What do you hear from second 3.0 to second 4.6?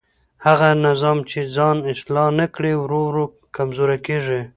ورو کمزوری کېږي